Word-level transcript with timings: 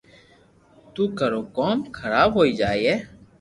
نو 0.93 1.03
ڪرو 1.19 1.41
ڪوم 1.57 1.77
حراب 1.99 2.31
ھوئي 2.37 2.51
جائي 2.59 2.91